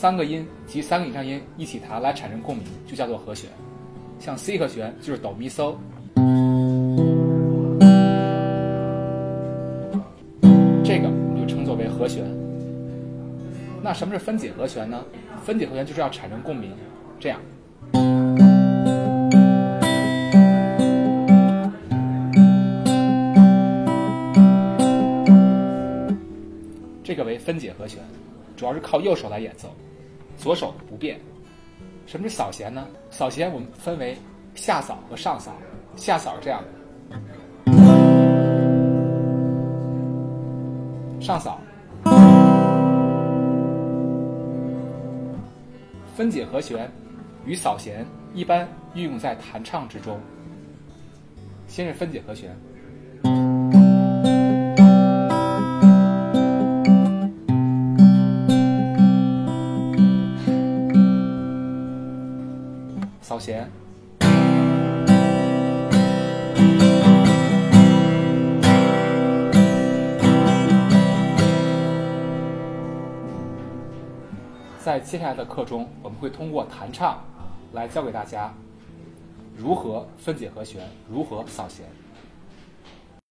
[0.00, 3.50] 三个音及三个以上音一起弹来产生共鸣，就叫做和弦。
[4.18, 5.74] 像 C 和弦就是哆咪嗦，
[10.82, 12.24] 这个我们就称作为和弦。
[13.82, 15.04] 那什么是分解和弦呢？
[15.44, 16.72] 分解和弦就是要产生共鸣，
[17.18, 17.38] 这样。
[27.04, 28.00] 这个为分解和弦，
[28.56, 29.68] 主要是靠右手来演奏，
[30.40, 31.20] 左手不变。
[32.06, 32.88] 什么是扫弦呢？
[33.10, 34.16] 扫弦我们分为
[34.54, 35.52] 下扫和上扫。
[35.96, 36.64] 下扫是这样
[37.66, 37.70] 的，
[41.20, 41.60] 上扫。
[46.16, 46.90] 分解和弦
[47.44, 50.18] 与扫弦一般运用在弹唱之中。
[51.66, 52.56] 先是分解和弦。
[63.22, 63.70] 扫弦，
[74.82, 77.20] 在接下来的课中，我们会通过弹唱
[77.72, 78.52] 来教给大家
[79.56, 81.86] 如何分解和弦，如何扫弦。